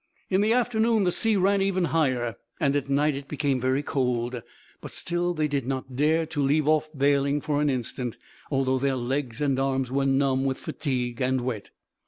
[0.31, 4.41] In the afternoon the sea ran even higher, and at night it became very cold;
[4.81, 8.17] but still they did not dare to leave off baling for an instant,
[8.51, 11.69] though their legs and arms were numb with fatigue and wet.